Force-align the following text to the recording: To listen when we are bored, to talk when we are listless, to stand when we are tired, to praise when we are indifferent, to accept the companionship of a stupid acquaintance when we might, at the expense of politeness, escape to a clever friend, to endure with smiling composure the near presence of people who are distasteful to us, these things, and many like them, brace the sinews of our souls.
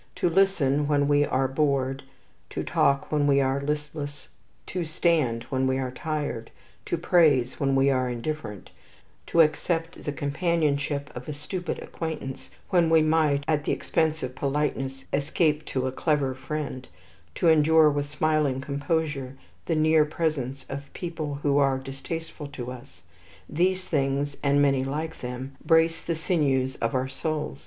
To 0.15 0.29
listen 0.31 0.87
when 0.87 1.07
we 1.07 1.25
are 1.27 1.47
bored, 1.47 2.01
to 2.49 2.63
talk 2.63 3.11
when 3.11 3.27
we 3.27 3.39
are 3.39 3.61
listless, 3.61 4.29
to 4.65 4.83
stand 4.83 5.43
when 5.51 5.67
we 5.67 5.77
are 5.77 5.91
tired, 5.91 6.49
to 6.87 6.97
praise 6.97 7.59
when 7.59 7.75
we 7.75 7.91
are 7.91 8.09
indifferent, 8.09 8.71
to 9.27 9.41
accept 9.41 10.03
the 10.03 10.11
companionship 10.11 11.11
of 11.15 11.29
a 11.29 11.33
stupid 11.33 11.77
acquaintance 11.77 12.49
when 12.71 12.89
we 12.89 13.03
might, 13.03 13.43
at 13.47 13.63
the 13.65 13.73
expense 13.73 14.23
of 14.23 14.33
politeness, 14.33 15.05
escape 15.13 15.65
to 15.65 15.85
a 15.85 15.91
clever 15.91 16.33
friend, 16.33 16.87
to 17.35 17.47
endure 17.49 17.91
with 17.91 18.09
smiling 18.09 18.59
composure 18.59 19.37
the 19.67 19.75
near 19.75 20.03
presence 20.03 20.65
of 20.67 20.91
people 20.93 21.35
who 21.43 21.59
are 21.59 21.77
distasteful 21.77 22.47
to 22.47 22.71
us, 22.71 23.03
these 23.47 23.85
things, 23.85 24.35
and 24.41 24.59
many 24.63 24.83
like 24.83 25.19
them, 25.21 25.55
brace 25.63 26.01
the 26.01 26.15
sinews 26.15 26.75
of 26.77 26.95
our 26.95 27.07
souls. 27.07 27.59